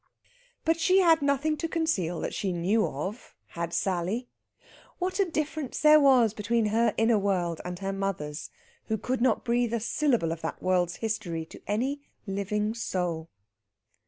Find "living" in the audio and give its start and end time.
12.25-12.73